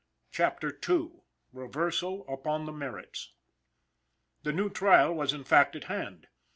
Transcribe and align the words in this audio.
CHAPTER 0.31 0.75
II. 0.89 1.21
REVERSAL 1.53 2.25
UPON 2.27 2.65
THE 2.65 2.71
MERITS. 2.71 3.33
The 4.41 4.51
new 4.51 4.67
trial 4.71 5.13
was 5.13 5.31
in 5.31 5.43
fact 5.43 5.75
at 5.75 5.83
hand. 5.83 6.25